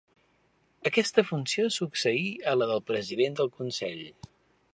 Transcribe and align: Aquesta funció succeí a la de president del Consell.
Aquesta 0.89 1.23
funció 1.27 1.65
succeí 1.75 2.25
a 2.53 2.57
la 2.63 2.69
de 2.73 2.79
president 2.89 3.39
del 3.43 3.53
Consell. 3.61 4.03